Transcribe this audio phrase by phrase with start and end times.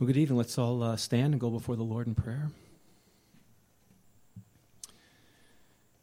[0.00, 0.38] Well, good evening.
[0.38, 2.50] Let's all uh, stand and go before the Lord in prayer.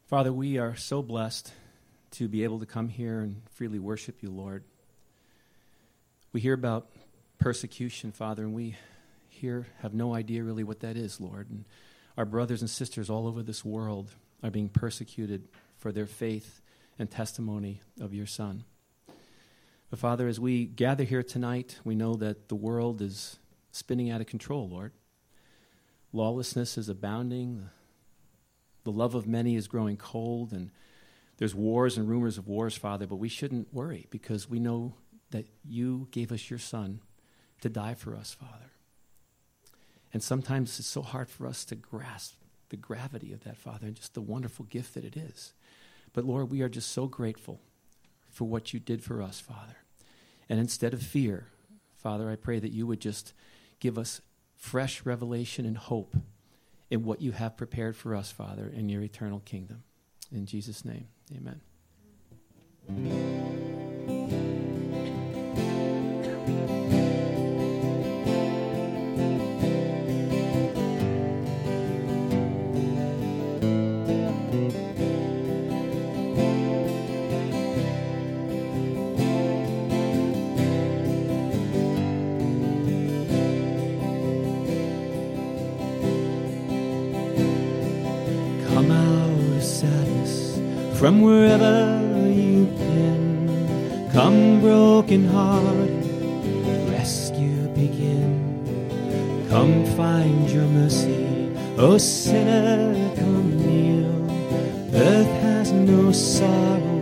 [0.06, 1.52] Father, we are so blessed
[2.12, 4.64] to be able to come here and freely worship you, Lord.
[6.32, 6.88] We hear about
[7.38, 8.76] persecution, Father, and we
[9.28, 11.50] here have no idea really what that is, Lord.
[11.50, 11.66] And
[12.16, 14.08] our brothers and sisters all over this world
[14.42, 16.62] are being persecuted for their faith
[16.98, 18.64] and testimony of your Son.
[19.90, 23.38] But Father, as we gather here tonight, we know that the world is
[23.72, 24.92] spinning out of control, Lord.
[26.12, 27.68] Lawlessness is abounding.
[28.84, 30.70] The love of many is growing cold, and
[31.38, 34.94] there's wars and rumors of wars, Father, but we shouldn't worry because we know
[35.30, 37.00] that you gave us your Son
[37.62, 38.72] to die for us, Father.
[40.12, 42.34] And sometimes it's so hard for us to grasp
[42.68, 45.52] the gravity of that, Father, and just the wonderful gift that it is.
[46.12, 47.60] But Lord, we are just so grateful
[48.30, 49.76] for what you did for us, Father.
[50.48, 51.48] And instead of fear,
[51.96, 53.32] Father, I pray that you would just
[53.82, 54.22] give us
[54.54, 56.14] fresh revelation and hope
[56.88, 59.82] in what you have prepared for us, Father, in your eternal kingdom.
[60.30, 61.60] In Jesus' name, amen.
[91.02, 94.08] From wherever you've been.
[94.12, 95.90] Come, broken heart,
[96.94, 98.30] rescue begin.
[99.50, 104.14] Come, find your mercy, O sinner, come kneel.
[104.94, 107.00] Earth has no sorrow,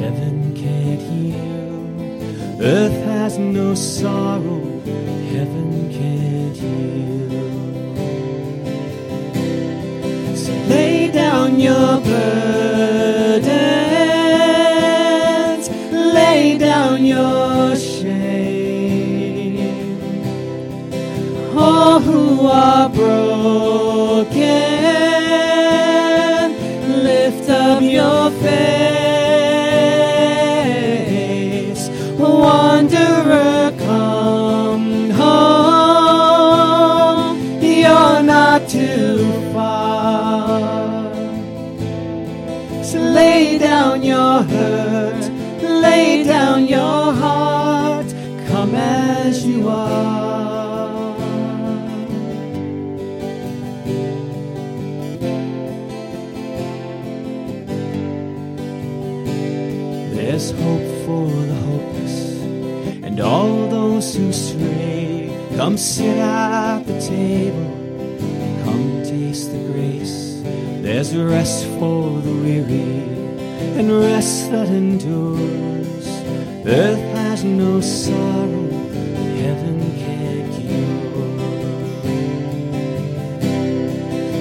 [0.00, 2.60] heaven can't heal.
[2.60, 4.60] Earth has no sorrow,
[5.34, 7.30] heaven can't heal.
[10.34, 12.99] So lay down your burden.
[16.60, 19.58] Down your shame.
[21.56, 23.69] All who are broken,
[65.70, 67.70] Come sit at the table,
[68.64, 70.42] come taste the grace.
[70.82, 73.06] There's rest for the weary
[73.78, 76.08] and rest that endures.
[76.66, 78.68] Earth has no sorrow,
[79.42, 81.38] heaven can't cure.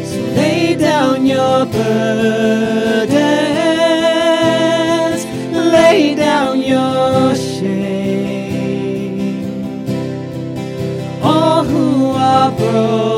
[0.10, 2.69] So lay down your burdens,
[12.76, 13.09] are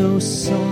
[0.00, 0.69] no sorrow,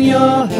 [0.00, 0.59] your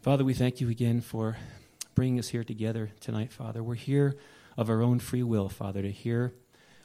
[0.05, 1.35] Father, we thank you again for
[1.95, 3.63] bringing us here together tonight, Father.
[3.63, 4.15] We're here
[4.55, 6.35] of our own free will, Father, to hear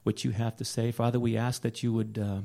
[0.05, 0.91] what you have to say.
[0.91, 2.41] Father, we ask that you would uh,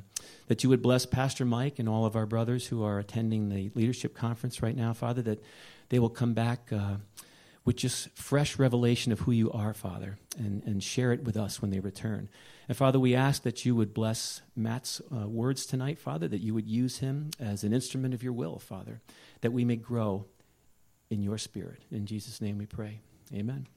[0.48, 3.72] that you would bless Pastor Mike and all of our brothers who are attending the
[3.74, 5.41] leadership conference right now, Father, that
[5.88, 6.96] they will come back uh,
[7.63, 11.62] with just fresh revelation of who you are, Father, and, and share it with us
[11.62, 12.27] when they return.
[12.67, 16.53] And Father, we ask that you would bless Matt's uh, words tonight, Father, that you
[16.53, 19.00] would use him as an instrument of your will, Father,
[19.39, 20.25] that we may grow
[21.10, 21.82] in your spirit.
[21.92, 23.00] In Jesus' name we pray.
[23.34, 23.68] Amen.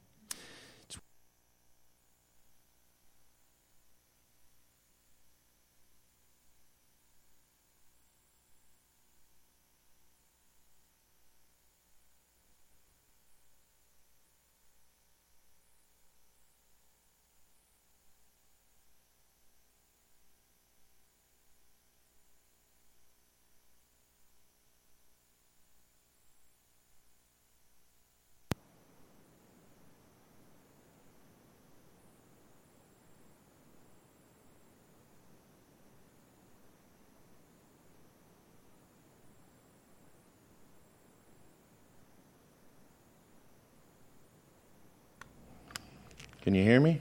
[46.49, 46.99] Can you hear me?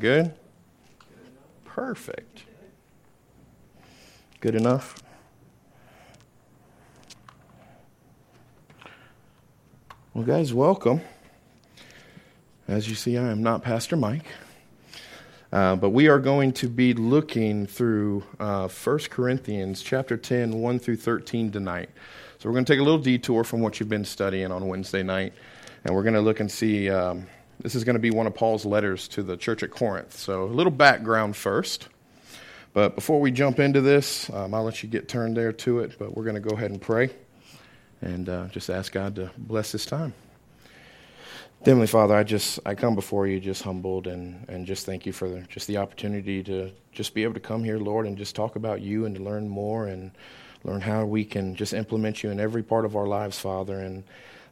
[0.00, 0.34] good?
[1.64, 2.42] Perfect.
[4.40, 5.00] Good enough?
[10.12, 11.02] Well, guys, welcome.
[12.66, 14.26] As you see, I am not Pastor Mike.
[15.52, 20.78] Uh, but we are going to be looking through uh, 1 Corinthians chapter 10, 1
[20.80, 21.90] through 13 tonight.
[22.40, 25.04] So we're going to take a little detour from what you've been studying on Wednesday
[25.04, 25.32] night,
[25.84, 27.28] and we're going to look and see um,
[27.60, 30.16] this is going to be one of Paul's letters to the church at Corinth.
[30.16, 31.88] So, a little background first.
[32.74, 35.98] But before we jump into this, um, I'll let you get turned there to it.
[35.98, 37.10] But we're going to go ahead and pray
[38.00, 40.14] and uh, just ask God to bless this time.
[41.64, 45.12] Heavenly Father, I just I come before you just humbled and, and just thank you
[45.12, 48.54] for just the opportunity to just be able to come here, Lord, and just talk
[48.54, 50.12] about you and to learn more and
[50.62, 53.80] learn how we can just implement you in every part of our lives, Father.
[53.80, 54.04] And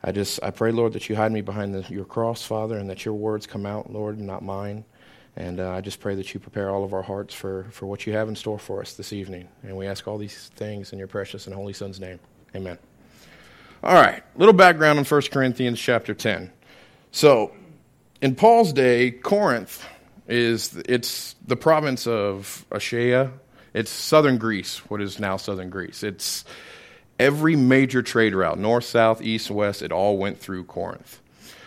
[0.06, 2.88] I just I pray, Lord, that you hide me behind the, your cross, Father, and
[2.88, 4.84] that your words come out, Lord, and not mine.
[5.34, 8.06] And uh, I just pray that you prepare all of our hearts for, for what
[8.06, 9.48] you have in store for us this evening.
[9.64, 12.20] And we ask all these things in your precious and holy Son's name.
[12.54, 12.78] Amen.
[13.82, 16.52] All right, little background on 1 Corinthians chapter 10.
[17.10, 17.52] So,
[18.22, 19.84] in Paul's day, Corinth
[20.28, 23.32] is it's the province of Achaia.
[23.74, 26.02] It's southern Greece, what is now southern Greece.
[26.02, 26.44] It's
[27.18, 31.20] every major trade route, north, south, east, west, it all went through Corinth.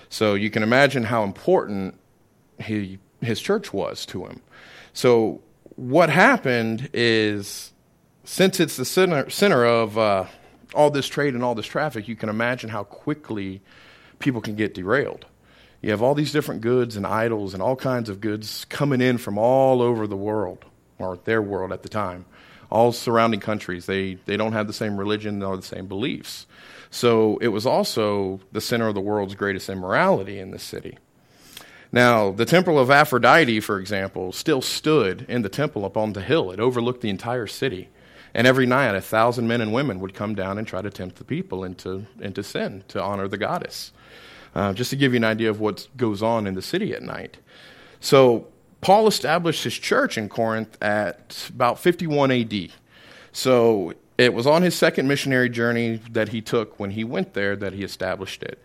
[0.10, 1.96] So you can imagine how important
[2.60, 4.42] he, his church was to him.
[4.94, 5.42] So
[5.76, 7.72] what happened is,
[8.24, 10.26] since it's the center, center of uh,
[10.74, 13.62] all this trade and all this traffic, you can imagine how quickly
[14.20, 15.26] people can get derailed.
[15.82, 19.18] You have all these different goods and idols and all kinds of goods coming in
[19.18, 20.66] from all over the world,
[20.98, 22.26] or their world at the time
[22.70, 23.86] all surrounding countries.
[23.86, 26.46] They, they don't have the same religion nor the same beliefs.
[26.92, 30.98] So it was also the center of the world's greatest immorality in the city.
[31.92, 36.22] Now, the temple of Aphrodite, for example, still stood in the temple up on the
[36.22, 36.52] hill.
[36.52, 37.90] It overlooked the entire city.
[38.34, 41.16] And every night, a thousand men and women would come down and try to tempt
[41.16, 43.92] the people into, into sin to honor the goddess.
[44.54, 47.02] Uh, just to give you an idea of what goes on in the city at
[47.02, 47.38] night.
[48.00, 48.48] So,
[48.82, 52.70] Paul established his church in Corinth at about 51 AD.
[53.32, 57.56] So it was on his second missionary journey that he took when he went there
[57.56, 58.60] that he established it.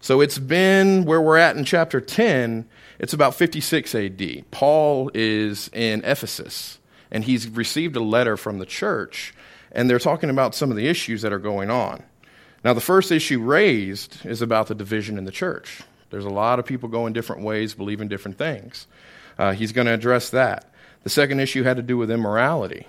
[0.00, 2.66] So it's been where we're at in chapter 10,
[2.98, 4.50] it's about 56 AD.
[4.50, 6.78] Paul is in Ephesus,
[7.10, 9.34] and he's received a letter from the church,
[9.72, 12.02] and they're talking about some of the issues that are going on.
[12.64, 15.80] Now, the first issue raised is about the division in the church.
[16.10, 18.86] There's a lot of people going different ways, believing different things.
[19.40, 20.70] Uh, he's going to address that.
[21.02, 22.86] The second issue had to do with immorality.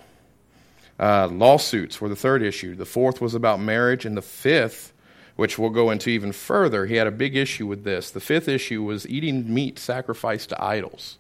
[1.00, 2.76] Uh, lawsuits were the third issue.
[2.76, 4.06] The fourth was about marriage.
[4.06, 4.92] And the fifth,
[5.38, 8.12] which we'll go into even further, he had a big issue with this.
[8.12, 11.18] The fifth issue was eating meat sacrificed to idols.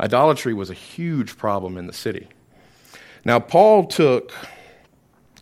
[0.00, 2.26] Idolatry was a huge problem in the city.
[3.24, 4.32] Now, Paul took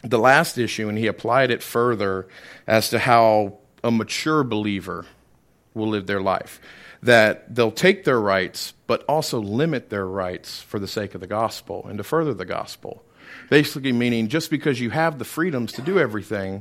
[0.05, 2.29] the last issue and he applied it further
[2.67, 5.07] as to how a mature believer
[5.73, 6.61] will live their life
[7.03, 11.27] that they'll take their rights, but also limit their rights for the sake of the
[11.27, 13.03] gospel and to further the gospel.
[13.49, 16.61] Basically, meaning just because you have the freedoms to do everything,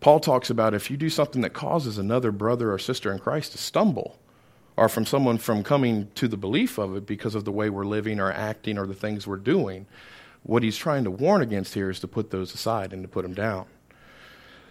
[0.00, 3.52] Paul talks about if you do something that causes another brother or sister in Christ
[3.52, 4.18] to stumble,
[4.76, 7.84] or from someone from coming to the belief of it because of the way we're
[7.84, 9.86] living or acting or the things we're doing,
[10.42, 13.22] what he's trying to warn against here is to put those aside and to put
[13.22, 13.66] them down.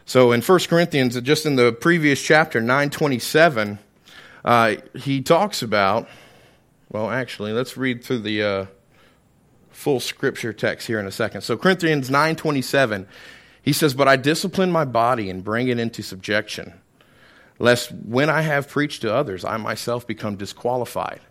[0.03, 3.79] So in 1 Corinthians, just in the previous chapter, 927,
[4.43, 6.09] uh, he talks about,
[6.89, 8.65] well, actually, let's read through the uh,
[9.69, 11.41] full scripture text here in a second.
[11.41, 13.07] So Corinthians 927,
[13.61, 16.73] he says, But I discipline my body and bring it into subjection,
[17.59, 21.21] lest when I have preached to others, I myself become disqualified.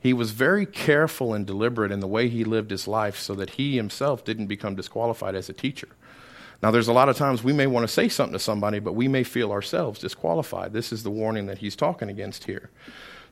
[0.00, 3.50] He was very careful and deliberate in the way he lived his life so that
[3.50, 5.88] he himself didn't become disqualified as a teacher.
[6.62, 8.92] Now, there's a lot of times we may want to say something to somebody, but
[8.94, 10.72] we may feel ourselves disqualified.
[10.72, 12.70] This is the warning that he's talking against here.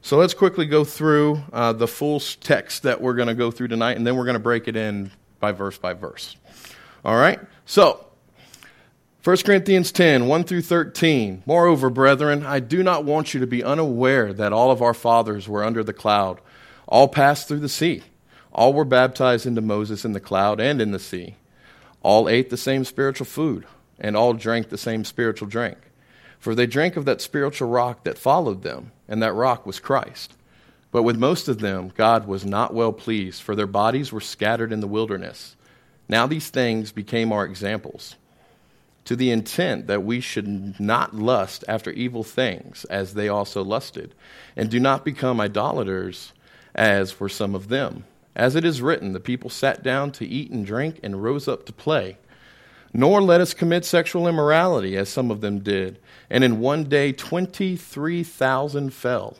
[0.03, 3.69] So let's quickly go through uh, the full text that we're going to go through
[3.69, 5.11] tonight, and then we're going to break it in
[5.41, 6.37] by verse by verse.
[7.05, 7.41] All right?
[7.65, 8.07] So,
[9.25, 11.43] 1 Corinthians 10, 1 through 13.
[11.47, 15.49] Moreover, brethren, I do not want you to be unaware that all of our fathers
[15.49, 16.41] were under the cloud,
[16.87, 18.05] all passed through the sea,
[18.53, 21.35] all were baptized into Moses in the cloud and in the sea.
[22.03, 23.67] All ate the same spiritual food,
[23.99, 25.79] and all drank the same spiritual drink.
[26.39, 30.35] For they drank of that spiritual rock that followed them, and that rock was Christ.
[30.93, 34.73] But with most of them, God was not well pleased, for their bodies were scattered
[34.73, 35.57] in the wilderness.
[36.09, 38.17] Now these things became our examples,
[39.05, 44.15] to the intent that we should not lust after evil things, as they also lusted,
[44.57, 46.33] and do not become idolaters,
[46.75, 48.05] as were some of them.
[48.35, 51.67] As it is written, the people sat down to eat and drink and rose up
[51.67, 52.19] to play.
[52.97, 55.99] Nor let us commit sexual immorality, as some of them did.
[56.31, 59.37] And in one day, 23,000 fell.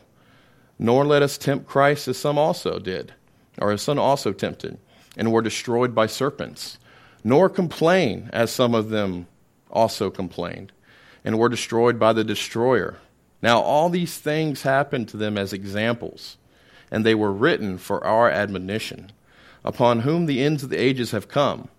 [0.77, 3.15] Nor let us tempt Christ, as some also did,
[3.57, 4.77] or as some also tempted,
[5.17, 6.77] and were destroyed by serpents.
[7.23, 9.25] Nor complain, as some of them
[9.71, 10.71] also complained,
[11.25, 12.97] and were destroyed by the destroyer.
[13.41, 16.37] Now, all these things happened to them as examples
[16.91, 19.11] and they were written for our admonition,
[19.63, 21.69] upon whom the ends of the ages have come.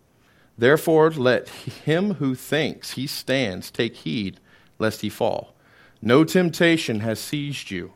[0.59, 4.41] Therefore, let him who thinks he stands take heed
[4.79, 5.55] lest he fall.
[6.03, 7.93] No temptation has seized you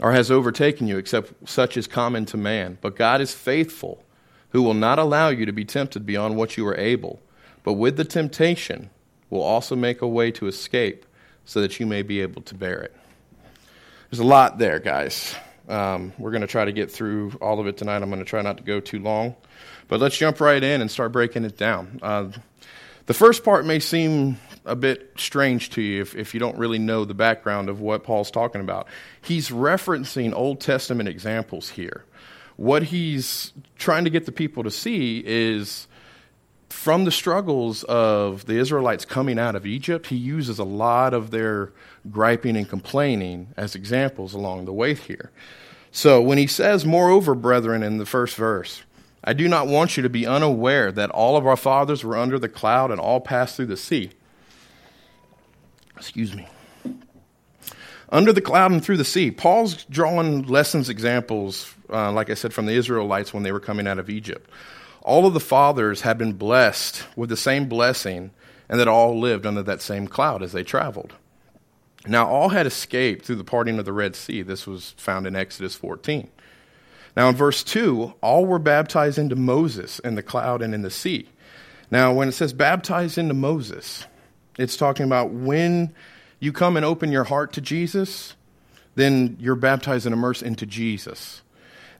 [0.00, 2.78] or has overtaken you except such as common to man.
[2.80, 4.04] But God is faithful,
[4.50, 7.20] who will not allow you to be tempted beyond what you are able,
[7.64, 8.90] but with the temptation
[9.28, 11.04] will also make a way to escape
[11.44, 12.94] so that you may be able to bear it.
[14.10, 15.34] There's a lot there, guys.
[15.68, 18.02] Um, we're going to try to get through all of it tonight.
[18.02, 19.34] I'm going to try not to go too long.
[19.88, 22.00] But let's jump right in and start breaking it down.
[22.02, 22.28] Uh,
[23.06, 26.78] the first part may seem a bit strange to you if, if you don't really
[26.78, 28.88] know the background of what Paul's talking about.
[29.22, 32.04] He's referencing Old Testament examples here.
[32.56, 35.86] What he's trying to get the people to see is
[36.68, 41.30] from the struggles of the Israelites coming out of Egypt, he uses a lot of
[41.30, 41.72] their
[42.10, 45.30] griping and complaining as examples along the way here.
[45.92, 48.82] So when he says, Moreover, brethren, in the first verse,
[49.26, 52.38] I do not want you to be unaware that all of our fathers were under
[52.38, 54.10] the cloud and all passed through the sea.
[55.96, 56.48] Excuse me.
[58.08, 59.32] Under the cloud and through the sea.
[59.32, 63.88] Paul's drawing lessons, examples, uh, like I said, from the Israelites when they were coming
[63.88, 64.48] out of Egypt
[65.06, 68.32] all of the fathers had been blessed with the same blessing,
[68.68, 71.14] and that all lived under that same cloud as they traveled.
[72.08, 74.42] Now, all had escaped through the parting of the Red Sea.
[74.42, 76.28] This was found in Exodus 14.
[77.16, 80.90] Now, in verse 2, all were baptized into Moses in the cloud and in the
[80.90, 81.28] sea.
[81.90, 84.04] Now, when it says baptized into Moses,
[84.58, 85.94] it's talking about when
[86.40, 88.34] you come and open your heart to Jesus,
[88.96, 91.42] then you're baptized and immersed into Jesus.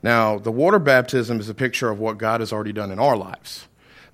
[0.02, 3.16] Now, the water baptism is a picture of what God has already done in our
[3.16, 3.68] lives.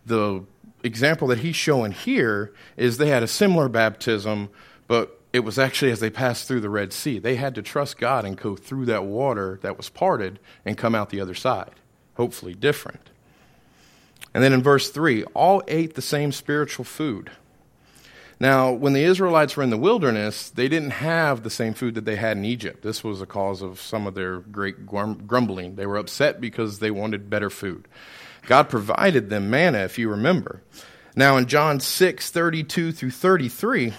[0.07, 0.45] The
[0.85, 4.51] example that he's showing here is they had a similar baptism,
[4.87, 7.19] but it was actually as they passed through the Red Sea.
[7.19, 10.95] They had to trust God and go through that water that was parted and come
[10.95, 11.73] out the other side,
[12.15, 13.11] hopefully different.
[14.35, 17.31] And then in verse 3, all ate the same spiritual food.
[18.41, 22.05] Now, when the Israelites were in the wilderness, they didn't have the same food that
[22.05, 22.83] they had in Egypt.
[22.83, 25.77] This was a cause of some of their great grumbling.
[25.77, 27.87] They were upset because they wanted better food.
[28.47, 30.61] God provided them manna, if you remember.
[31.15, 33.95] Now, in John 6 32 through 33,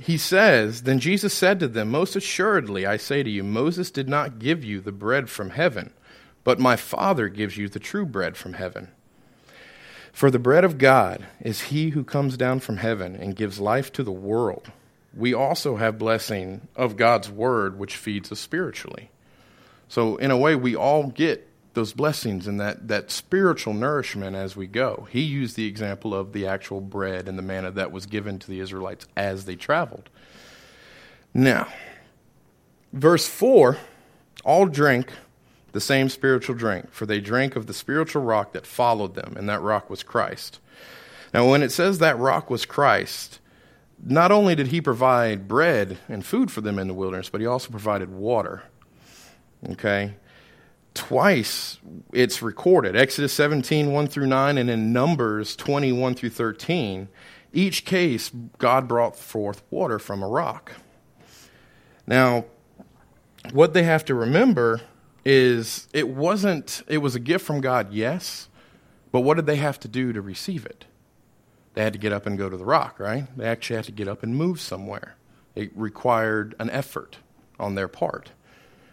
[0.00, 4.08] he says, Then Jesus said to them, Most assuredly, I say to you, Moses did
[4.08, 5.92] not give you the bread from heaven,
[6.44, 8.88] but my Father gives you the true bread from heaven.
[10.12, 13.92] For the bread of God is he who comes down from heaven and gives life
[13.92, 14.72] to the world.
[15.14, 19.10] We also have blessing of God's word, which feeds us spiritually.
[19.88, 24.56] So, in a way, we all get those blessings and that, that spiritual nourishment as
[24.56, 25.06] we go.
[25.10, 28.48] He used the example of the actual bread and the manna that was given to
[28.48, 30.10] the Israelites as they traveled.
[31.32, 31.68] Now,
[32.92, 33.78] verse 4
[34.44, 35.12] all drink
[35.72, 39.48] the same spiritual drink, for they drank of the spiritual rock that followed them, and
[39.48, 40.58] that rock was Christ.
[41.32, 43.38] Now, when it says that rock was Christ,
[44.04, 47.46] not only did he provide bread and food for them in the wilderness, but he
[47.46, 48.64] also provided water.
[49.70, 50.14] Okay?
[50.94, 51.78] Twice
[52.12, 57.08] it's recorded Exodus 17, 1 through 9, and in Numbers 21 through 13.
[57.52, 60.72] Each case, God brought forth water from a rock.
[62.06, 62.44] Now,
[63.52, 64.80] what they have to remember
[65.24, 68.48] is it wasn't, it was a gift from God, yes,
[69.12, 70.84] but what did they have to do to receive it?
[71.74, 73.26] They had to get up and go to the rock, right?
[73.36, 75.16] They actually had to get up and move somewhere.
[75.54, 77.18] It required an effort
[77.58, 78.32] on their part,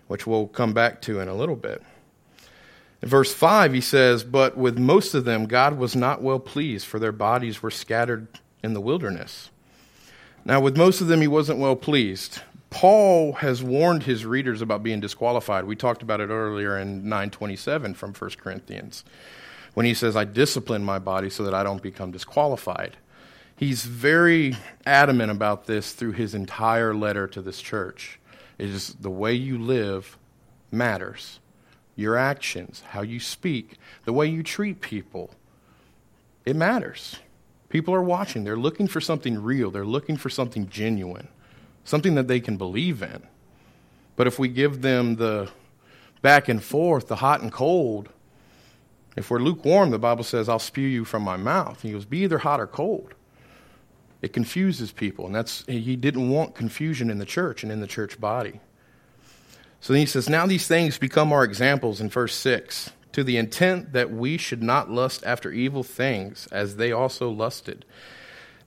[0.08, 1.82] which we'll come back to in a little bit.
[3.02, 6.86] In verse 5, he says, But with most of them, God was not well pleased,
[6.86, 8.28] for their bodies were scattered
[8.64, 9.50] in the wilderness.
[10.46, 12.42] Now, with most of them, he wasn't well pleased.
[12.70, 15.66] Paul has warned his readers about being disqualified.
[15.66, 19.04] We talked about it earlier in 927 from 1 Corinthians
[19.74, 22.98] when he says, I discipline my body so that I don't become disqualified.
[23.56, 28.20] He's very adamant about this through his entire letter to this church.
[28.58, 30.18] Is the way you live
[30.72, 31.40] matters.
[31.96, 35.32] Your actions, how you speak, the way you treat people,
[36.46, 37.18] it matters.
[37.70, 38.44] People are watching.
[38.44, 39.72] They're looking for something real.
[39.72, 41.28] They're looking for something genuine
[41.88, 43.24] something that they can believe in.
[44.18, 45.50] But if we give them the
[46.22, 48.10] back and forth, the hot and cold,
[49.16, 51.82] if we're lukewarm, the Bible says, I'll spew you from my mouth.
[51.82, 53.14] And He goes, Be either hot or cold.
[54.22, 57.88] It confuses people, and that's he didn't want confusion in the church and in the
[57.88, 58.60] church body.
[59.80, 63.38] So then he says, Now these things become our examples in verse 6 to the
[63.38, 67.86] intent that we should not lust after evil things as they also lusted.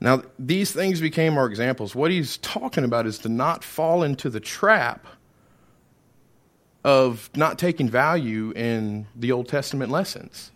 [0.01, 1.95] Now, these things became our examples.
[1.95, 5.07] What he's talking about is to not fall into the trap
[6.85, 10.53] of not taking value in the Old Testament lessons.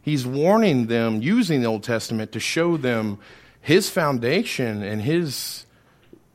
[0.00, 3.18] He's warning them using the Old Testament to show them
[3.66, 5.66] his foundation and his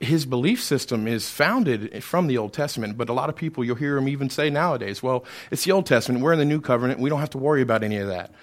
[0.01, 3.77] his belief system is founded from the Old Testament, but a lot of people you'll
[3.77, 6.99] hear him even say nowadays, well, it's the Old Testament, we're in the New Covenant,
[6.99, 8.33] we don't have to worry about any of that.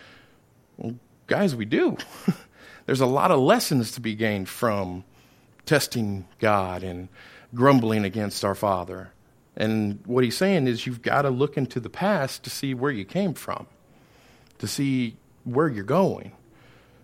[0.78, 0.94] Well,
[1.26, 1.98] guys, we do.
[2.86, 5.04] there's a lot of lessons to be gained from
[5.66, 7.08] testing God and
[7.54, 9.12] grumbling against our Father.
[9.54, 12.92] And what he's saying is you've got to look into the past to see where
[12.92, 13.66] you came from,
[14.60, 16.32] to see where you're going.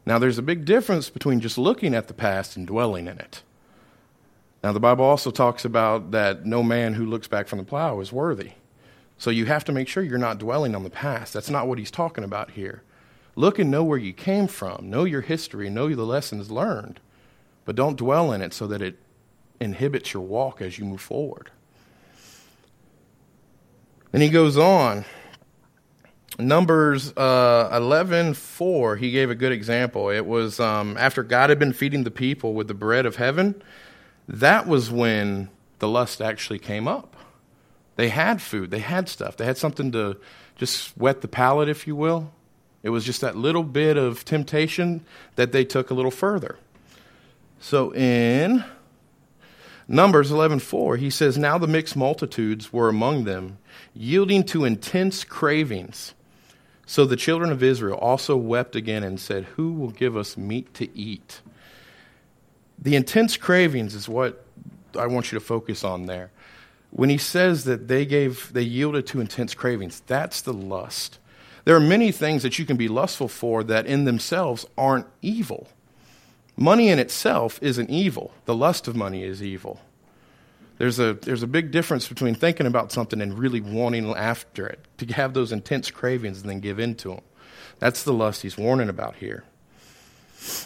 [0.07, 3.43] Now, there's a big difference between just looking at the past and dwelling in it.
[4.63, 8.01] Now, the Bible also talks about that no man who looks back from the plow
[8.01, 8.53] is worthy.
[9.19, 11.33] So you have to make sure you're not dwelling on the past.
[11.33, 12.83] That's not what he's talking about here.
[13.37, 17.01] Look and know where you came from, know your history, know the lessons learned,
[17.65, 18.97] but don't dwell in it so that it
[19.61, 21.51] inhibits your walk as you move forward.
[24.13, 25.05] And he goes on.
[26.39, 30.11] Numbers uh, 11 4, he gave a good example.
[30.11, 33.63] It was um, after God had been feeding the people with the bread of heaven,
[34.27, 37.17] that was when the lust actually came up.
[37.97, 40.17] They had food, they had stuff, they had something to
[40.57, 42.33] just whet the palate, if you will.
[42.83, 45.05] It was just that little bit of temptation
[45.37, 46.59] that they took a little further.
[47.61, 48.65] So in
[49.87, 53.59] Numbers 11:4, he says, "Now the mixed multitudes were among them,
[53.95, 56.15] yielding to intense cravings.
[56.87, 60.75] So the children of Israel also wept again and said, "Who will give us meat
[60.75, 61.41] to eat?"
[62.79, 64.45] The intense cravings is what
[64.99, 66.31] I want you to focus on there.
[66.91, 71.19] When he says that they gave they yielded to intense cravings, that's the lust.
[71.65, 75.69] There are many things that you can be lustful for that in themselves aren't evil.
[76.57, 79.81] Money in itself isn't evil, the lust of money is evil.
[80.79, 84.85] There's a, there's a big difference between thinking about something and really wanting after it,
[84.99, 87.21] to have those intense cravings and then give in to them.
[87.79, 89.45] That's the lust he's warning about here.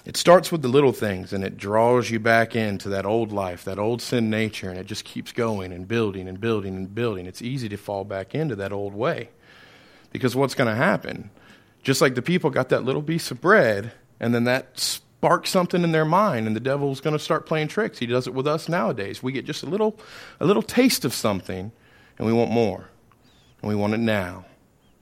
[0.05, 3.65] It starts with the little things and it draws you back into that old life,
[3.65, 7.27] that old sin nature, and it just keeps going and building and building and building.
[7.27, 9.29] It's easy to fall back into that old way.
[10.11, 11.31] Because what's going to happen?
[11.83, 15.83] Just like the people got that little piece of bread, and then that sparks something
[15.83, 17.99] in their mind, and the devil's going to start playing tricks.
[17.99, 19.21] He does it with us nowadays.
[19.21, 19.99] We get just a little,
[20.39, 21.73] a little taste of something,
[22.17, 22.89] and we want more,
[23.61, 24.45] and we want it now,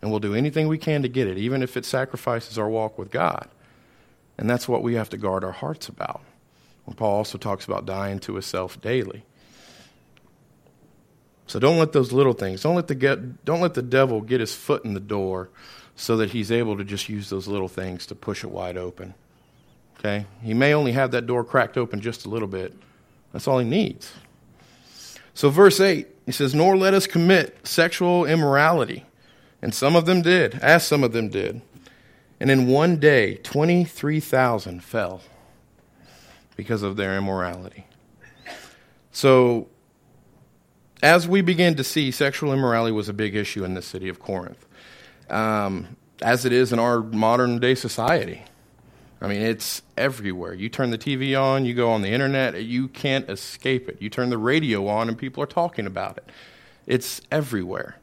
[0.00, 2.96] and we'll do anything we can to get it, even if it sacrifices our walk
[2.98, 3.48] with God.
[4.38, 6.22] And that's what we have to guard our hearts about.
[6.87, 9.26] When Paul also talks about dying to his self daily.
[11.46, 14.40] So don't let those little things, don't let the get, don't let the devil get
[14.40, 15.50] his foot in the door
[15.94, 19.12] so that he's able to just use those little things to push it wide open.
[19.99, 20.27] Okay?
[20.43, 22.75] He may only have that door cracked open just a little bit.
[23.33, 24.13] That's all he needs.
[25.35, 29.05] So verse 8, he says, "Nor let us commit sexual immorality."
[29.63, 31.61] And some of them did, as some of them did,
[32.39, 35.23] And in one day, 23,000 fell
[36.55, 37.87] because of their immorality.
[39.11, 39.69] So,
[41.03, 44.19] as we begin to see, sexual immorality was a big issue in the city of
[44.19, 44.67] Corinth,
[45.31, 48.43] um, as it is in our modern day society.
[49.27, 50.55] I mean, it's everywhere.
[50.55, 54.01] You turn the TV on, you go on the internet, you can't escape it.
[54.01, 56.31] You turn the radio on, and people are talking about it.
[56.87, 57.97] It's everywhere.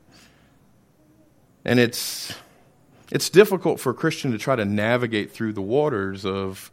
[1.64, 2.36] And it's,
[3.10, 6.70] it's difficult for a Christian to try to navigate through the waters of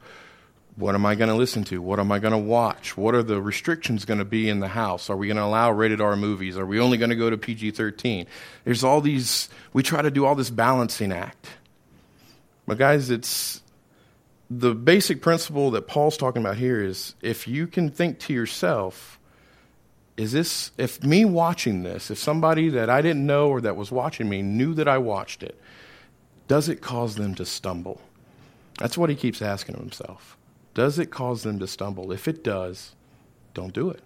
[0.74, 1.80] what am I going to listen to?
[1.80, 2.96] What am I going to watch?
[2.96, 5.10] What are the restrictions going to be in the house?
[5.10, 6.58] Are we going to allow rated R movies?
[6.58, 8.26] Are we only going to go to PG 13?
[8.64, 11.50] There's all these, we try to do all this balancing act.
[12.66, 13.62] But, guys, it's
[14.50, 19.18] the basic principle that Paul's talking about here is if you can think to yourself,
[20.16, 23.92] is this, if me watching this, if somebody that I didn't know or that was
[23.92, 25.58] watching me knew that I watched it,
[26.48, 28.02] does it cause them to stumble?
[28.80, 30.36] That's what he keeps asking himself.
[30.74, 32.10] Does it cause them to stumble?
[32.10, 32.94] If it does,
[33.54, 34.02] don't do it.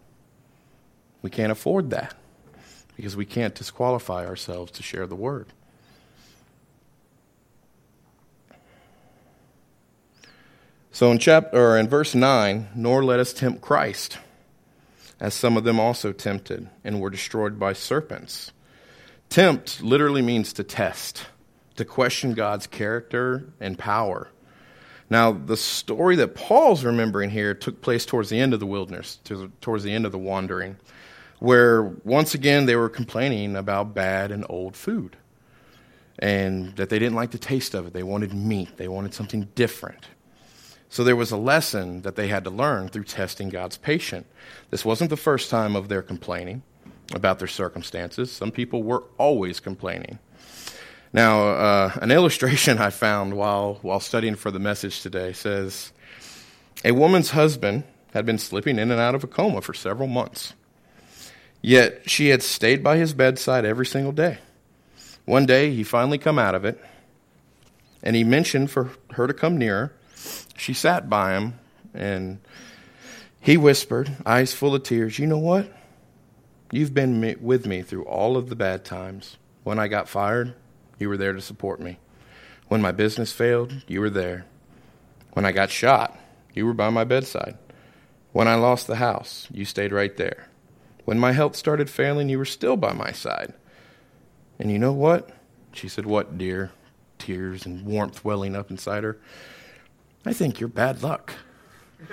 [1.23, 2.15] We can't afford that
[2.97, 5.47] because we can't disqualify ourselves to share the word.
[10.95, 14.19] So in chapter or in verse 9, nor let us tempt Christ,
[15.19, 18.53] as some of them also tempted and were destroyed by serpents.
[19.29, 21.27] Tempt literally means to test,
[21.75, 24.29] to question God's character and power.
[25.11, 29.19] Now, the story that Paul's remembering here took place towards the end of the wilderness,
[29.61, 30.77] towards the end of the wandering,
[31.41, 35.17] where once again they were complaining about bad and old food
[36.21, 37.93] and that they didn't like the taste of it.
[37.93, 40.07] They wanted meat, they wanted something different.
[40.89, 44.27] So there was a lesson that they had to learn through testing God's patience.
[44.71, 46.63] This wasn't the first time of their complaining
[47.13, 48.31] about their circumstances.
[48.31, 50.19] Some people were always complaining.
[51.13, 55.93] Now, uh, an illustration I found while, while studying for the message today says
[56.85, 60.55] a woman's husband had been slipping in and out of a coma for several months.
[61.61, 64.39] Yet she had stayed by his bedside every single day.
[65.25, 66.79] One day he finally come out of it,
[68.03, 69.93] and he mentioned for her to come nearer.
[70.57, 71.59] She sat by him,
[71.93, 72.39] and
[73.41, 75.71] he whispered, eyes full of tears, You know what?
[76.73, 79.37] You've been with me through all of the bad times.
[79.63, 80.55] When I got fired,
[80.99, 81.99] you were there to support me.
[82.69, 84.47] When my business failed, you were there.
[85.33, 86.19] When I got shot,
[86.55, 87.59] you were by my bedside.
[88.33, 90.49] When I lost the house, you stayed right there.
[91.05, 93.53] When my health started failing, you were still by my side.
[94.59, 95.31] And you know what?
[95.73, 96.73] She said, What, dear?
[97.19, 99.19] Tears and warmth welling up inside her.
[100.27, 101.33] I think you're bad luck.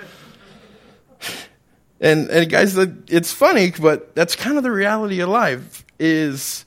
[2.00, 5.84] and and guys, it's funny, but that's kind of the reality of life.
[5.98, 6.64] Is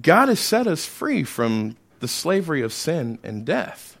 [0.00, 3.98] God has set us free from the slavery of sin and death.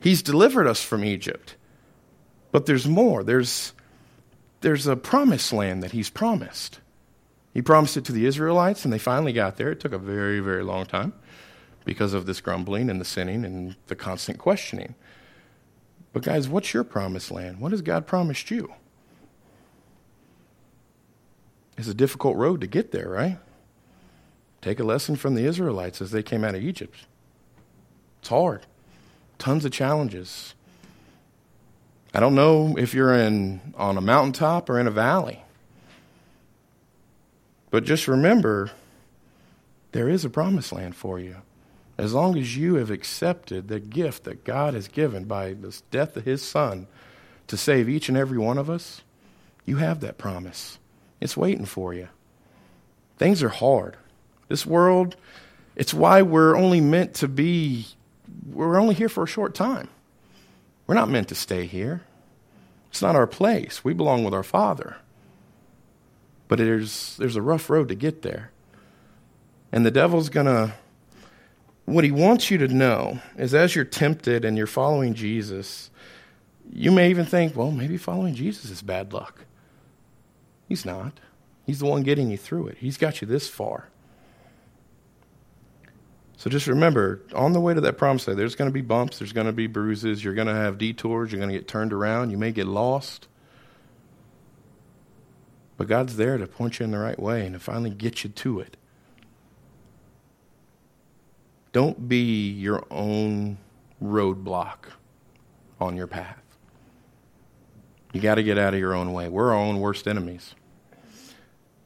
[0.00, 1.56] He's delivered us from Egypt.
[2.52, 3.24] But there's more.
[3.24, 3.72] There's,
[4.60, 6.80] there's a promised land that He's promised.
[7.52, 9.70] He promised it to the Israelites, and they finally got there.
[9.70, 11.12] It took a very, very long time
[11.84, 14.94] because of this grumbling and the sinning and the constant questioning.
[16.14, 17.58] But, guys, what's your promised land?
[17.58, 18.72] What has God promised you?
[21.76, 23.38] It's a difficult road to get there, right?
[24.62, 27.06] Take a lesson from the Israelites as they came out of Egypt.
[28.20, 28.64] It's hard,
[29.38, 30.54] tons of challenges.
[32.14, 35.42] I don't know if you're in on a mountaintop or in a valley.
[37.70, 38.70] But just remember
[39.90, 41.38] there is a promised land for you.
[41.96, 46.16] As long as you have accepted the gift that God has given by the death
[46.16, 46.86] of his son
[47.46, 49.02] to save each and every one of us,
[49.64, 50.78] you have that promise.
[51.20, 52.08] It's waiting for you.
[53.16, 53.96] Things are hard.
[54.48, 55.16] This world,
[55.76, 57.86] it's why we're only meant to be,
[58.50, 59.88] we're only here for a short time.
[60.86, 62.02] We're not meant to stay here.
[62.90, 63.84] It's not our place.
[63.84, 64.96] We belong with our Father.
[66.48, 68.50] But there's, there's a rough road to get there.
[69.72, 70.74] And the devil's going to,
[71.84, 75.90] what he wants you to know is as you're tempted and you're following Jesus,
[76.72, 79.44] you may even think, well, maybe following Jesus is bad luck.
[80.68, 81.20] He's not.
[81.66, 83.88] He's the one getting you through it, He's got you this far.
[86.36, 89.18] So just remember, on the way to that promised land, there's going to be bumps,
[89.18, 91.92] there's going to be bruises, you're going to have detours, you're going to get turned
[91.92, 93.28] around, you may get lost.
[95.76, 98.30] But God's there to point you in the right way and to finally get you
[98.30, 98.76] to it.
[101.74, 103.58] Don't be your own
[104.00, 104.76] roadblock
[105.80, 106.40] on your path.
[108.12, 109.28] You got to get out of your own way.
[109.28, 110.54] We're our own worst enemies.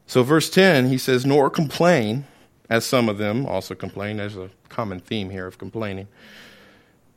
[0.06, 2.26] So, verse 10, he says, Nor complain
[2.68, 4.18] as some of them also complain.
[4.18, 6.08] There's a common theme here of complaining.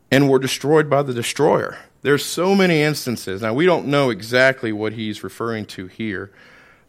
[0.10, 1.78] and were destroyed by the destroyer.
[2.02, 3.42] There's so many instances.
[3.42, 6.32] Now we don't know exactly what he's referring to here,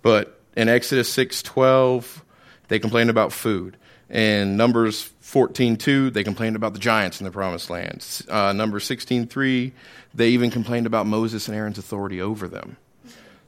[0.00, 2.22] but in Exodus 6:12
[2.68, 3.76] they complained about food.
[4.12, 8.06] In Numbers 14:2 they complained about the giants in the promised land.
[8.28, 9.72] Uh, Numbers 16:3
[10.14, 12.76] they even complained about Moses and Aaron's authority over them.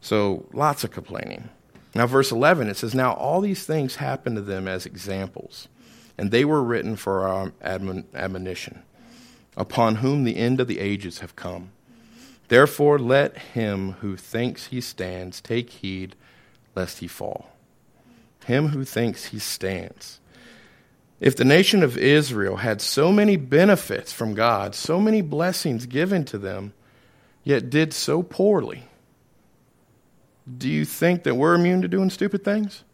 [0.00, 1.50] So lots of complaining.
[1.94, 5.68] Now verse 11 it says now all these things happened to them as examples
[6.16, 8.82] and they were written for our admonition
[9.56, 11.70] upon whom the end of the ages have come.
[12.48, 16.14] Therefore, let him who thinks he stands take heed
[16.74, 17.50] lest he fall.
[18.46, 20.20] Him who thinks he stands.
[21.24, 26.26] If the nation of Israel had so many benefits from God, so many blessings given
[26.26, 26.74] to them,
[27.42, 28.82] yet did so poorly,
[30.58, 32.84] do you think that we're immune to doing stupid things?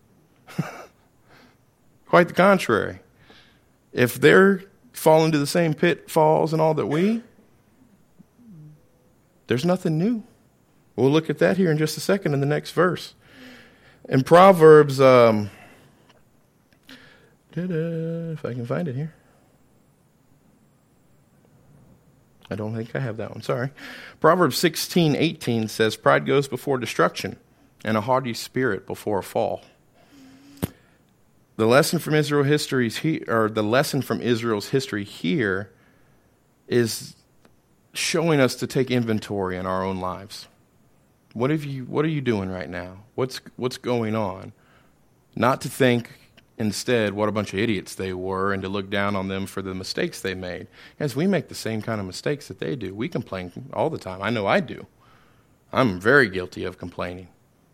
[2.06, 3.00] Quite the contrary.
[3.92, 4.62] If they're
[4.92, 7.24] falling into the same pitfalls and all that we,
[9.48, 10.22] there's nothing new.
[10.94, 13.12] We'll look at that here in just a second in the next verse.
[14.08, 15.50] In Proverbs, um,
[17.56, 19.14] if I can find it here.
[22.50, 23.42] I don't think I have that one.
[23.42, 23.70] Sorry.
[24.18, 27.36] Proverbs 16, 18 says, Pride goes before destruction,
[27.84, 29.62] and a haughty spirit before a fall.
[31.56, 35.70] The lesson from Israel history's he, or the lesson from Israel's history here
[36.66, 37.14] is
[37.92, 40.48] showing us to take inventory in our own lives.
[41.34, 43.04] What have you what are you doing right now?
[43.14, 44.52] What's what's going on?
[45.36, 46.19] Not to think
[46.60, 49.62] instead what a bunch of idiots they were and to look down on them for
[49.62, 50.66] the mistakes they made.
[51.00, 52.94] As we make the same kind of mistakes that they do.
[52.94, 54.20] We complain all the time.
[54.22, 54.86] I know I do.
[55.72, 57.28] I'm very guilty of complaining.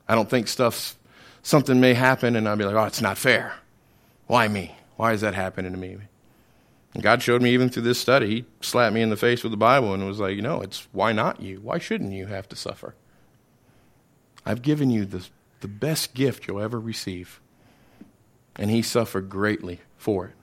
[0.09, 0.97] I don't think stuff's
[1.43, 3.55] something may happen and I'll be like, "Oh, it's not fair."
[4.29, 4.77] Why me?
[4.97, 5.99] Why is that happening to me?
[6.95, 9.51] And God showed me even through this study, He slapped me in the face with
[9.53, 11.61] the Bible and was like, you know, it's why not you?
[11.61, 12.95] Why shouldn't you have to suffer?
[14.47, 15.27] I've given you the,
[15.61, 17.41] the best gift you'll ever receive.
[18.59, 20.35] And He suffered greatly for it.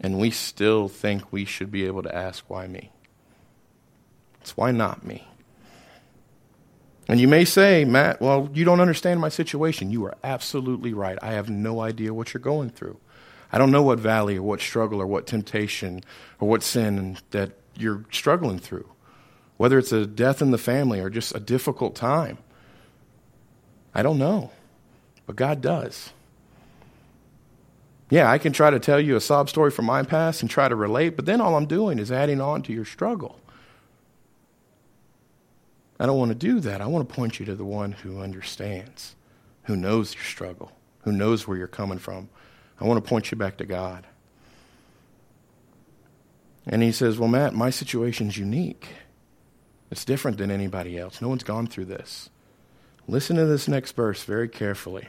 [0.00, 2.90] And we still think we should be able to ask, why me?
[4.40, 5.26] It's why not me?
[7.08, 9.90] And you may say, Matt, well, you don't understand my situation.
[9.90, 11.18] You are absolutely right.
[11.22, 12.98] I have no idea what you're going through.
[13.52, 16.02] I don't know what valley or what struggle or what temptation
[16.40, 18.88] or what sin that you're struggling through,
[19.56, 22.38] whether it's a death in the family or just a difficult time.
[23.94, 24.50] I don't know,
[25.26, 26.10] but God does.
[28.08, 30.68] Yeah, I can try to tell you a sob story from my past and try
[30.68, 33.40] to relate, but then all I'm doing is adding on to your struggle.
[35.98, 36.80] I don't want to do that.
[36.80, 39.16] I want to point you to the one who understands,
[39.64, 40.70] who knows your struggle,
[41.02, 42.28] who knows where you're coming from.
[42.80, 44.06] I want to point you back to God.
[46.66, 48.88] And he says, Well, Matt, my situation's unique.
[49.90, 51.22] It's different than anybody else.
[51.22, 52.28] No one's gone through this.
[53.08, 55.06] Listen to this next verse very carefully.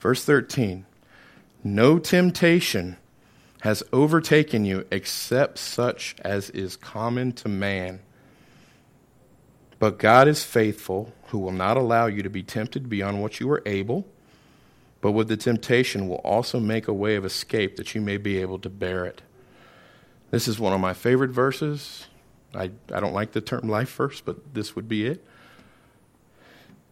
[0.00, 0.84] Verse 13
[1.64, 2.96] No temptation
[3.60, 8.00] has overtaken you except such as is common to man.
[9.78, 13.50] But God is faithful, who will not allow you to be tempted beyond what you
[13.50, 14.06] are able,
[15.00, 18.38] but with the temptation will also make a way of escape that you may be
[18.38, 19.22] able to bear it.
[20.30, 22.06] This is one of my favorite verses.
[22.54, 25.24] I, I don't like the term life verse, but this would be it.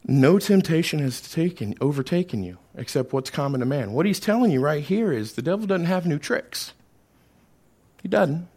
[0.06, 3.92] No temptation has taken, overtaken you except what's common to man.
[3.92, 6.72] What he's telling you right here is the devil doesn't have new tricks.
[8.02, 8.48] He doesn't.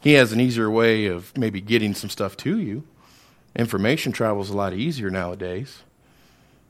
[0.00, 2.84] He has an easier way of maybe getting some stuff to you,
[3.56, 5.82] Information travels a lot easier nowadays,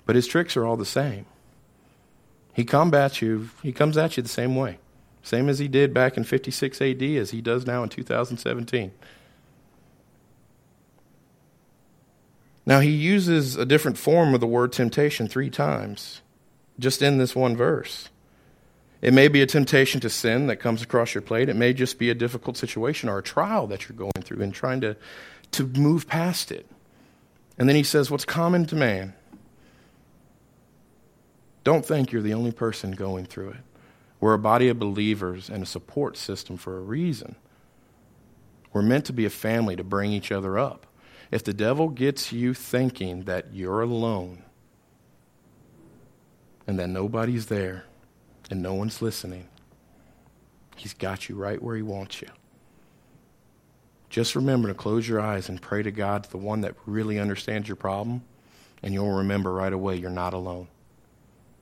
[0.07, 1.27] but his tricks are all the same.
[2.55, 4.79] He combats you, he comes at you the same way.
[5.23, 8.93] Same as he did back in 56 AD as he does now in 2017.
[12.71, 16.23] Now, he uses a different form of the word temptation three times,
[16.79, 18.11] just in this one verse.
[19.03, 21.49] It may be a temptation to sin that comes across your plate.
[21.49, 24.55] It may just be a difficult situation or a trial that you're going through and
[24.55, 24.97] trying to
[25.51, 26.65] to move past it.
[27.59, 29.15] And then he says, What's common to man?
[31.65, 33.65] Don't think you're the only person going through it.
[34.21, 37.35] We're a body of believers and a support system for a reason.
[38.73, 40.87] We're meant to be a family to bring each other up.
[41.31, 44.43] If the devil gets you thinking that you're alone
[46.67, 47.85] and that nobody's there
[48.51, 49.47] and no one's listening,
[50.77, 52.29] he's got you right where he wants you.
[54.09, 57.69] Just remember to close your eyes and pray to God, the one that really understands
[57.69, 58.23] your problem,
[58.83, 60.67] and you'll remember right away you're not alone.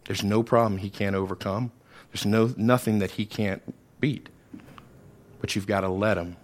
[0.06, 1.72] There's no problem he can't overcome.
[2.10, 3.62] There's no nothing that he can't
[4.00, 4.30] beat.
[5.42, 6.36] But you've got to let him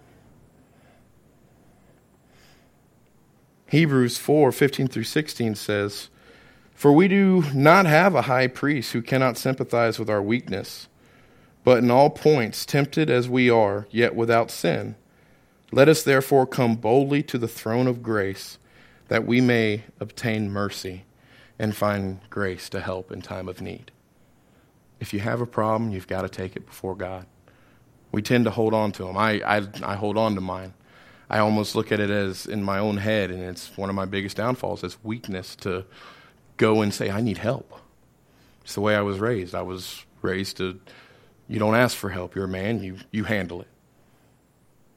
[3.67, 6.09] Hebrews 4 15 through 16 says,
[6.73, 10.87] For we do not have a high priest who cannot sympathize with our weakness,
[11.63, 14.95] but in all points tempted as we are, yet without sin.
[15.71, 18.59] Let us therefore come boldly to the throne of grace,
[19.07, 21.03] that we may obtain mercy
[21.57, 23.91] and find grace to help in time of need.
[24.99, 27.25] If you have a problem, you've got to take it before God.
[28.11, 29.17] We tend to hold on to them.
[29.17, 30.73] I, I, I hold on to mine.
[31.29, 34.05] I almost look at it as in my own head, and it's one of my
[34.05, 35.85] biggest downfalls as weakness to
[36.57, 37.79] go and say, I need help.
[38.63, 39.55] It's the way I was raised.
[39.55, 40.79] I was raised to,
[41.47, 42.35] you don't ask for help.
[42.35, 43.67] You're a man, you, you handle it.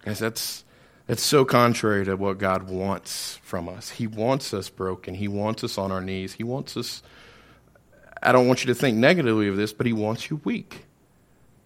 [0.05, 0.65] Guys, that's,
[1.07, 3.91] that's so contrary to what God wants from us.
[3.91, 7.03] He wants us broken, He wants us on our knees, He wants us.
[8.23, 10.85] I don't want you to think negatively of this, but He wants you weak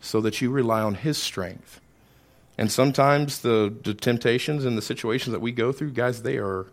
[0.01, 1.81] so that you rely on His strength.
[2.63, 6.67] And sometimes the, the temptations and the situations that we go through, guys, they are.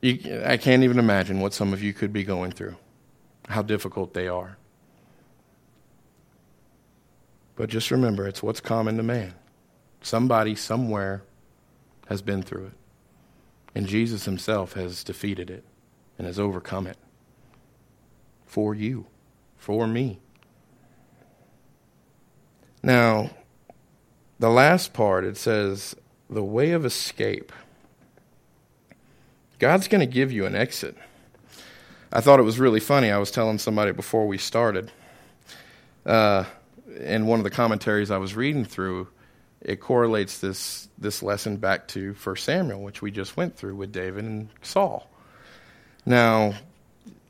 [0.00, 2.76] You, I can't even imagine what some of you could be going through,
[3.48, 4.56] how difficult they are.
[7.56, 9.34] But just remember, it's what's common to man.
[10.00, 11.24] Somebody somewhere
[12.06, 12.74] has been through it.
[13.74, 15.64] And Jesus himself has defeated it
[16.18, 16.98] and has overcome it
[18.44, 19.06] for you,
[19.56, 20.20] for me.
[22.84, 23.30] Now,
[24.38, 25.96] the last part, it says,
[26.28, 27.52] the way of escape.
[29.58, 30.96] God's going to give you an exit.
[32.12, 33.10] I thought it was really funny.
[33.10, 34.92] I was telling somebody before we started.
[36.04, 36.44] Uh,
[37.00, 39.08] in one of the commentaries I was reading through,
[39.60, 43.92] it correlates this, this lesson back to 1 Samuel, which we just went through with
[43.92, 45.08] David and Saul.
[46.04, 46.54] Now,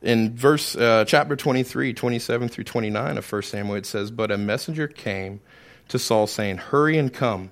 [0.03, 4.37] in verse uh, chapter 23, 27 through 29 of 1 Samuel, it says, But a
[4.37, 5.41] messenger came
[5.89, 7.51] to Saul, saying, Hurry and come,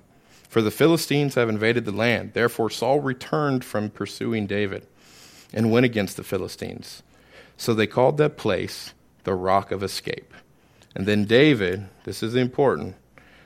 [0.49, 2.33] for the Philistines have invaded the land.
[2.33, 4.87] Therefore Saul returned from pursuing David
[5.53, 7.03] and went against the Philistines.
[7.57, 10.33] So they called that place the Rock of Escape.
[10.95, 12.95] And then David, this is important,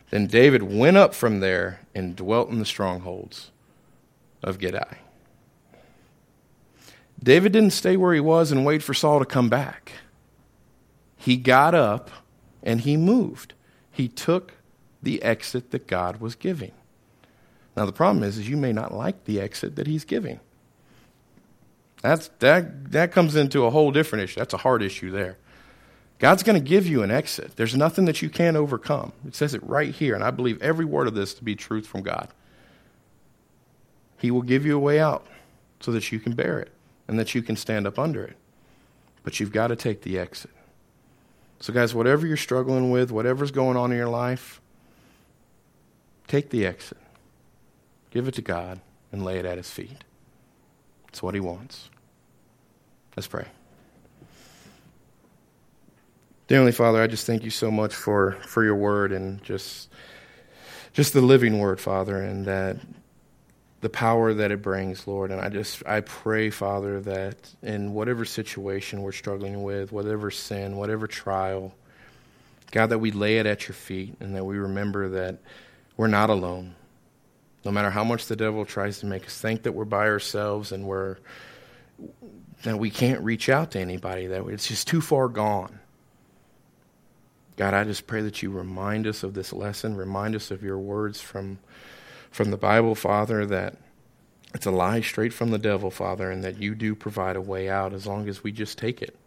[0.09, 3.51] then David went up from there and dwelt in the strongholds
[4.43, 4.97] of Gedi.
[7.21, 9.93] David didn't stay where he was and wait for Saul to come back.
[11.17, 12.09] He got up
[12.63, 13.53] and he moved.
[13.91, 14.53] He took
[15.01, 16.71] the exit that God was giving.
[17.75, 20.39] Now the problem is, is you may not like the exit that he's giving.
[22.01, 24.39] That's that that comes into a whole different issue.
[24.39, 25.37] That's a hard issue there.
[26.19, 27.55] God's going to give you an exit.
[27.55, 29.13] There's nothing that you can't overcome.
[29.25, 31.87] It says it right here, and I believe every word of this to be truth
[31.87, 32.27] from God.
[34.17, 35.25] He will give you a way out
[35.79, 36.71] so that you can bear it
[37.07, 38.35] and that you can stand up under it.
[39.23, 40.51] But you've got to take the exit.
[41.61, 44.58] So, guys, whatever you're struggling with, whatever's going on in your life,
[46.29, 46.97] take the exit.
[48.11, 48.79] Give it to God
[49.11, 50.03] and lay it at His feet.
[51.09, 51.89] It's what He wants.
[53.17, 53.45] Let's pray.
[56.47, 59.89] Dear Heavenly Father, I just thank you so much for, for your word and just
[60.93, 62.77] just the living word, Father, and that
[63.81, 65.31] the power that it brings, Lord.
[65.31, 70.75] And I just I pray, Father, that in whatever situation we're struggling with, whatever sin,
[70.75, 71.73] whatever trial,
[72.71, 75.39] God, that we lay it at your feet and that we remember that
[75.99, 76.75] we're not alone.
[77.65, 80.71] No matter how much the devil tries to make us think that we're by ourselves
[80.71, 81.17] and we're
[82.63, 84.53] that we can't reach out to anybody, that way.
[84.53, 85.77] it's just too far gone.
[87.57, 90.77] God, I just pray that you remind us of this lesson, remind us of your
[90.77, 91.59] words from,
[92.31, 93.75] from the Bible, Father, that
[94.53, 97.67] it's a lie straight from the devil, Father, and that you do provide a way
[97.67, 99.17] out as long as we just take it.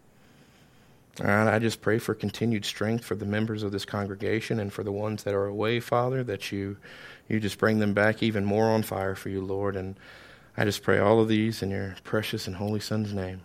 [1.20, 4.82] Right, I just pray for continued strength for the members of this congregation and for
[4.82, 6.78] the ones that are away, Father, that you
[7.28, 9.76] you just bring them back even more on fire for you, Lord.
[9.76, 9.98] And
[10.56, 13.42] I just pray all of these in your precious and holy Son's name.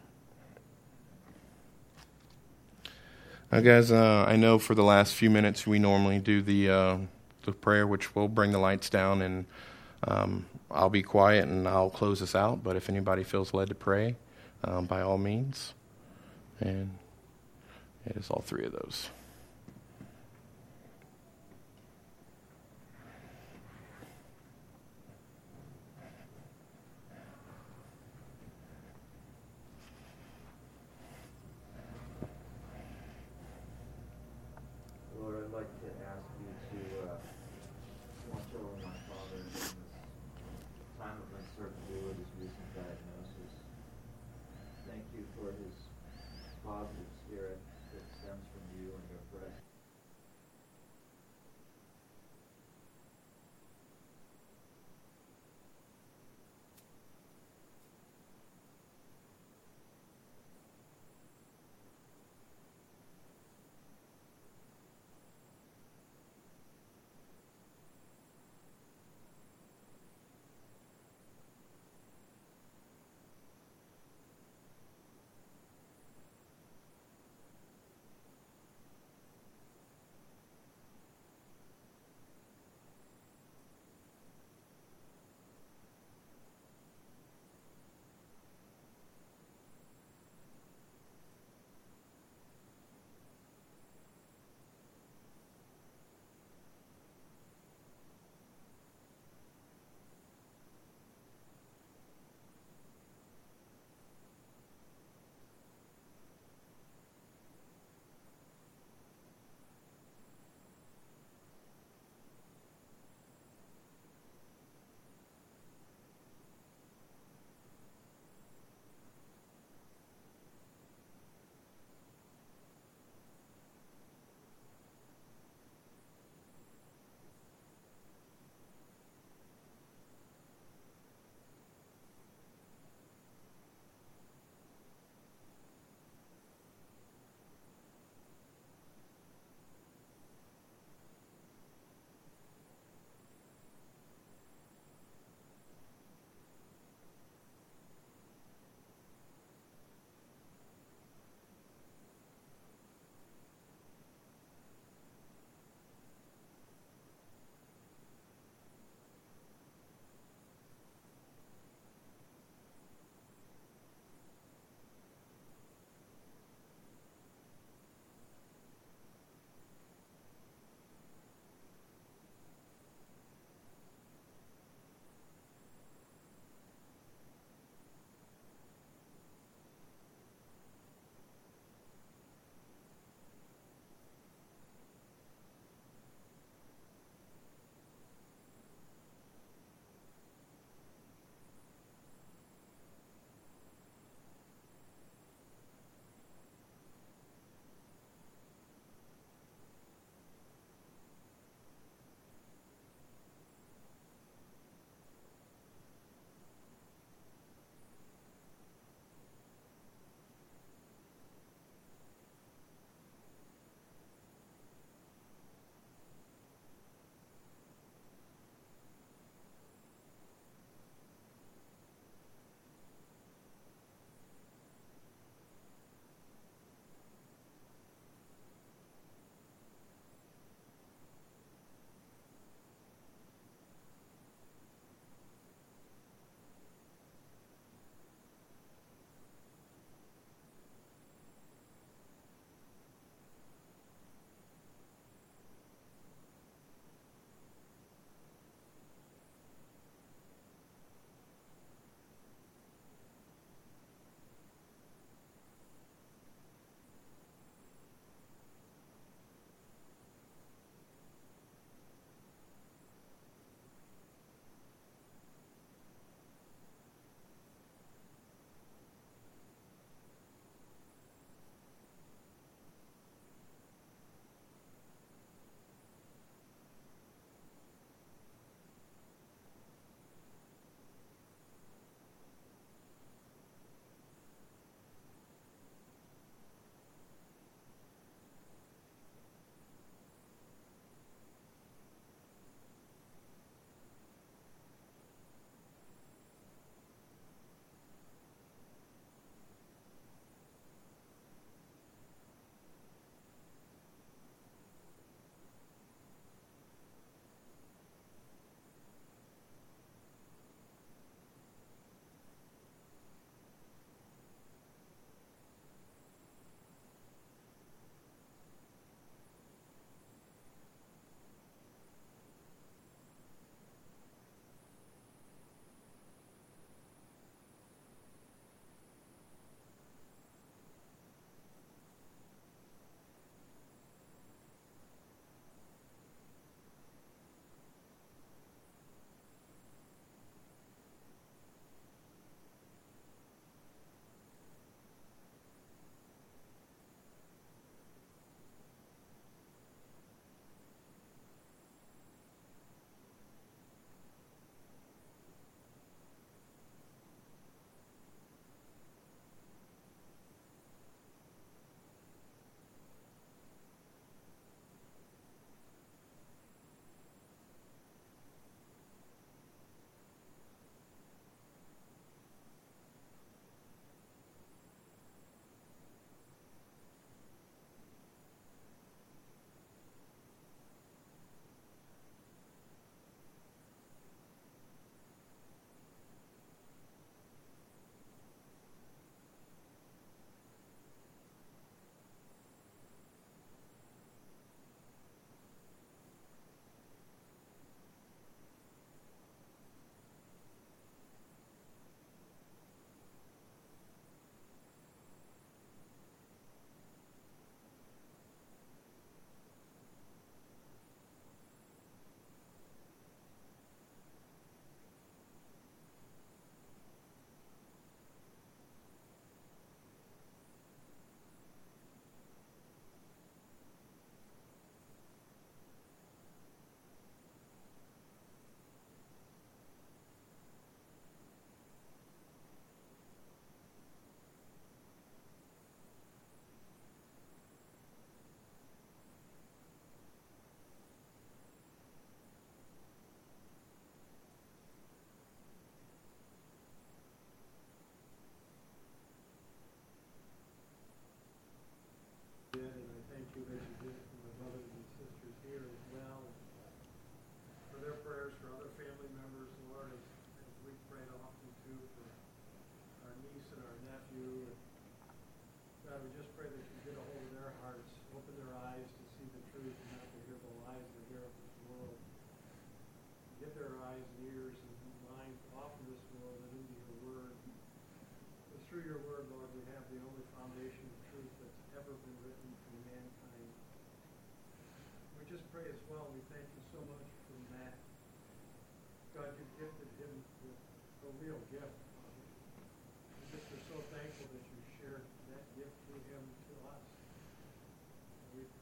[3.52, 6.98] Now, guys, uh, I know for the last few minutes we normally do the uh,
[7.44, 9.46] the prayer, which will bring the lights down, and
[10.06, 12.64] um, I'll be quiet and I'll close us out.
[12.64, 14.16] But if anybody feels led to pray,
[14.64, 15.74] um, by all means,
[16.62, 16.92] and
[18.10, 19.10] it is all three of those.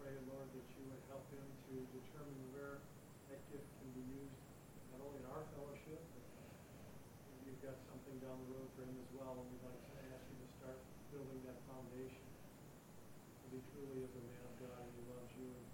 [0.06, 2.78] Pray, Lord, that you would help him to determine where
[3.34, 4.38] that gift can be used,
[4.94, 9.10] not only in our fellowship, but you've got something down the road for him as
[9.18, 9.34] well.
[9.34, 10.78] And we'd like to ask you to start
[11.10, 12.22] building that foundation.
[12.22, 15.50] That he truly is a man of God and he loves you.
[15.50, 15.66] And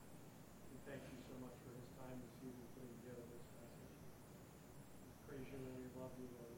[0.72, 4.00] we thank you so much for his time this evening putting together this message.
[5.28, 6.51] Praise you and we love you, Lord,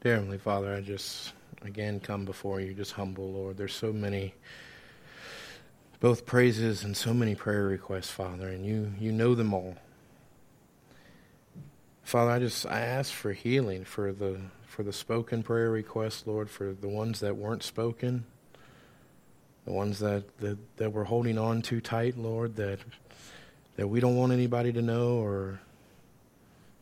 [0.00, 1.32] Dear Heavenly Father, I just
[1.62, 3.56] again come before you, just humble, Lord.
[3.56, 4.32] There's so many
[5.98, 9.74] both praises and so many prayer requests, Father, and you you know them all.
[12.04, 16.48] Father, I just I ask for healing for the for the spoken prayer requests, Lord,
[16.48, 18.24] for the ones that weren't spoken,
[19.64, 22.78] the ones that that, that we're holding on too tight, Lord, that
[23.74, 25.58] that we don't want anybody to know or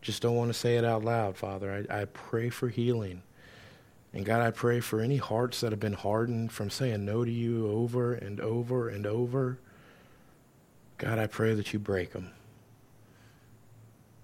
[0.06, 1.84] just don't want to say it out loud, Father.
[1.90, 3.24] I, I pray for healing.
[4.12, 7.30] And God, I pray for any hearts that have been hardened from saying no to
[7.30, 9.58] you over and over and over.
[10.98, 12.30] God, I pray that you break them.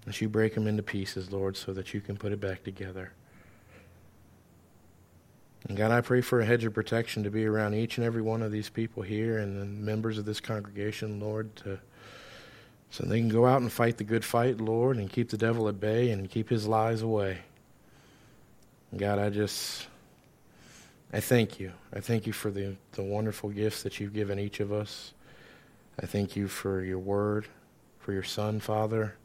[0.05, 3.11] That you break them into pieces, Lord, so that you can put it back together.
[5.67, 8.21] And God, I pray for a hedge of protection to be around each and every
[8.21, 11.79] one of these people here and the members of this congregation, Lord, to
[12.93, 15.67] so they can go out and fight the good fight, Lord, and keep the devil
[15.67, 17.39] at bay and keep his lies away.
[18.95, 19.87] God, I just,
[21.11, 21.71] I thank you.
[21.91, 25.13] I thank you for the, the wonderful gifts that you've given each of us.
[25.99, 27.47] I thank you for your word,
[27.97, 29.15] for your son, Father,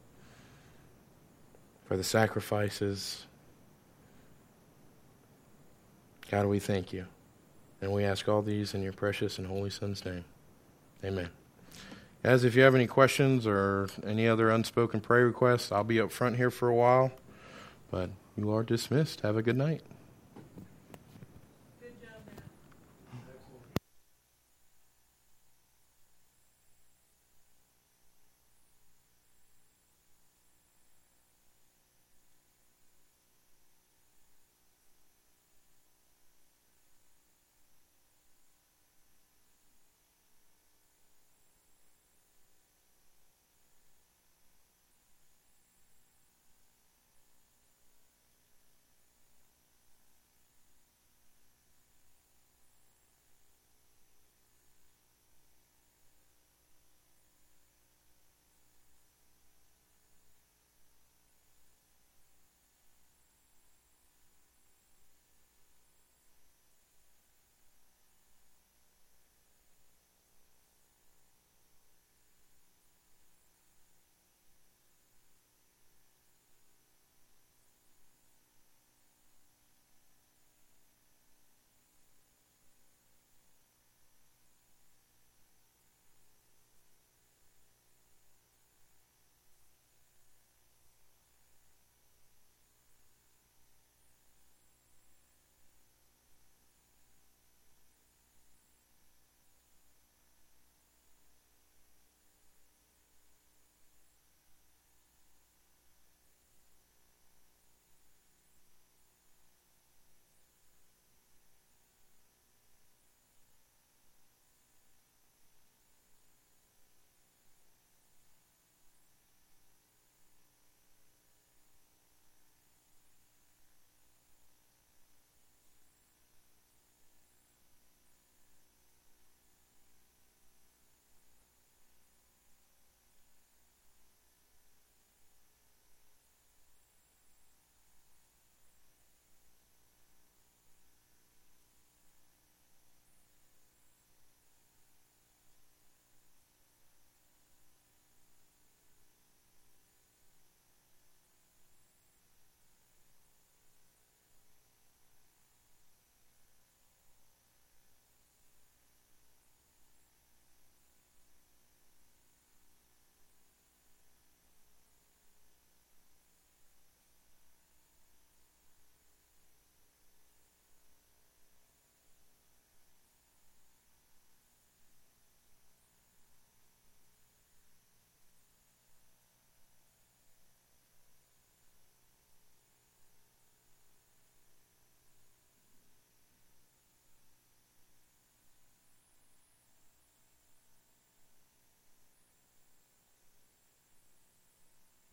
[1.84, 3.26] for the sacrifices.
[6.30, 7.04] God, we thank you.
[7.82, 10.24] And we ask all these in your precious and holy son's name.
[11.04, 11.28] Amen.
[12.24, 16.10] Guys, if you have any questions or any other unspoken prayer requests, I'll be up
[16.10, 17.12] front here for a while.
[17.90, 19.20] But you are dismissed.
[19.20, 19.82] Have a good night.